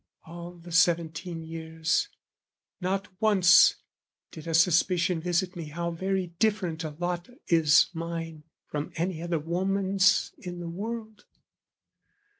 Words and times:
All 0.25 0.53
the 0.53 0.71
seventeen 0.71 1.43
years, 1.43 2.09
Not 2.79 3.07
once 3.21 3.75
did 4.31 4.47
a 4.47 4.55
suspicion 4.55 5.21
visit 5.21 5.55
me 5.55 5.65
How 5.65 5.91
very 5.91 6.33
different 6.39 6.83
a 6.83 6.89
lot 6.97 7.29
is 7.49 7.85
mine 7.93 8.41
From 8.65 8.91
any 8.95 9.21
other 9.21 9.37
woman's 9.37 10.31
in 10.39 10.59
the 10.59 10.69
world. 10.69 11.25